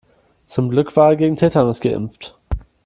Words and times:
Zum 0.43 0.71
Glück 0.71 0.95
war 0.95 1.09
er 1.09 1.15
gegen 1.15 1.35
Tetanus 1.35 1.79
geimpft. 1.79 2.35